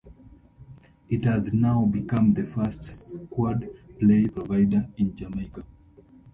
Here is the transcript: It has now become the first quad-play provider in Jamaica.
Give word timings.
It 1.09 1.25
has 1.25 1.53
now 1.53 1.85
become 1.85 2.31
the 2.31 2.43
first 2.43 3.13
quad-play 3.29 4.25
provider 4.29 4.87
in 4.97 5.15
Jamaica. 5.15 5.63